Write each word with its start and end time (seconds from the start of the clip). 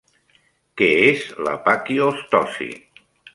Què 0.81 0.87
és 1.09 1.25
la 1.49 1.53
paquiostosi? 1.67 2.71